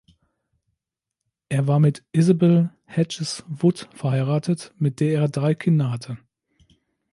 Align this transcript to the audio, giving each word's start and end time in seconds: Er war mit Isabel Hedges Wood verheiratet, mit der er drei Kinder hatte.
Er 1.49 1.67
war 1.67 1.79
mit 1.79 2.03
Isabel 2.11 2.71
Hedges 2.85 3.43
Wood 3.47 3.87
verheiratet, 3.93 4.73
mit 4.79 4.99
der 4.99 5.13
er 5.21 5.27
drei 5.29 5.53
Kinder 5.53 5.91
hatte. 5.91 6.17